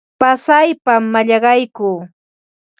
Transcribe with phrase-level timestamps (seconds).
[0.19, 1.99] Pasaypam mallaqaykuu.